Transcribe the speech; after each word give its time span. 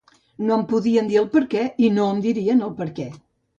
No 0.45 0.55
em 0.55 0.63
podien 0.71 1.11
dir 1.11 1.19
el 1.21 1.29
perquè 1.35 1.67
i 1.89 1.93
no 1.99 2.09
em 2.17 2.25
dirien 2.25 2.67
el 2.71 2.75
perquè. 2.83 3.09